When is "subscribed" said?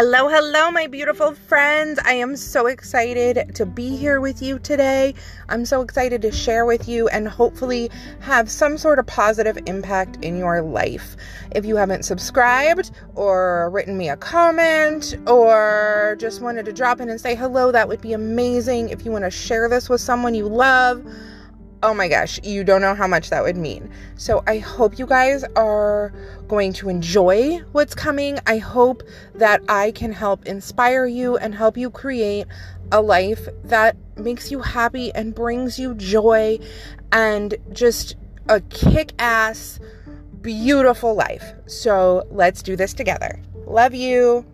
12.04-12.92